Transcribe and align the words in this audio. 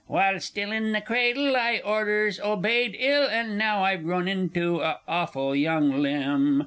_While 0.07 0.39
still 0.39 0.71
in 0.71 0.93
the 0.93 1.01
cradle, 1.01 1.55
I 1.55 1.77
orders 1.77 2.39
obeyed 2.39 2.95
ill, 2.97 3.27
And 3.29 3.55
now 3.55 3.83
I've 3.83 4.01
grown 4.03 4.27
into 4.27 4.81
a 4.81 4.99
awful 5.07 5.55
young 5.55 6.01
limb! 6.01 6.59